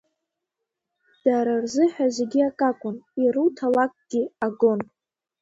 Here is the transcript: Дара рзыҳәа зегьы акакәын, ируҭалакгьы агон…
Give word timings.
Дара 1.23 1.53
рзыҳәа 1.63 2.07
зегьы 2.15 2.41
акакәын, 2.49 2.95
ируҭалакгьы 3.23 4.23
агон… 4.45 4.81